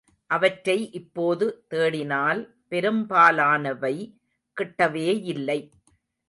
அவற்றை 0.27 0.91
இப்போது 0.91 1.65
தேடினால் 1.69 2.41
பெரும்பாலானவை 2.67 3.95
கிட்டவேயில்லை. 4.57 5.59